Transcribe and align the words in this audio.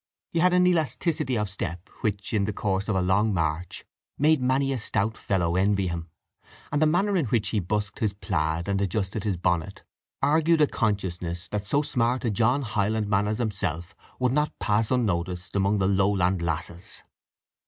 He 0.31 0.39
had 0.39 0.51
an 0.53 0.65
elasticity 0.65 1.37
of 1.37 1.47
step 1.47 1.87
which, 2.01 2.33
in 2.33 2.45
the 2.45 2.53
course 2.53 2.87
of 2.87 2.95
a 2.95 3.03
long 3.03 3.35
march, 3.35 3.85
made 4.17 4.41
many 4.41 4.73
a 4.73 4.79
stout 4.79 5.15
fellow 5.15 5.55
envy 5.55 5.89
him; 5.89 6.09
and 6.71 6.81
the 6.81 6.87
manner 6.87 7.15
in 7.15 7.27
which 7.27 7.49
he 7.49 7.59
busked 7.59 7.99
his 7.99 8.15
plaid 8.15 8.67
and 8.67 8.81
adjusted 8.81 9.23
his 9.25 9.37
bonnet 9.37 9.83
argued 10.19 10.61
a 10.61 10.65
consciousness 10.65 11.47
that 11.49 11.67
so 11.67 11.83
smart 11.83 12.25
a 12.25 12.31
John 12.31 12.63
Highlandman 12.63 13.27
as 13.27 13.37
himself 13.37 13.93
would 14.17 14.33
not 14.33 14.57
pass 14.57 14.89
unnoticed 14.89 15.53
among 15.55 15.77
the 15.77 15.87
Lowland 15.87 16.41
lasses. 16.41 17.03